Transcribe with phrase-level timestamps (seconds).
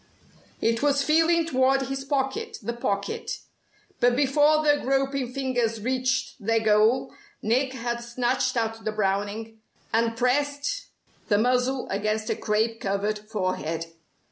[0.61, 3.41] It was feeling toward his pocket, the pocket.
[3.99, 9.61] But before the groping fingers reached their goal Nick had snatched out the Browning,
[9.93, 10.87] and pressed
[11.27, 13.93] the muzzle against a crape covered forehead.